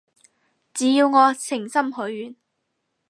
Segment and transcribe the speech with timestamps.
[0.73, 2.35] 只要我誠心許願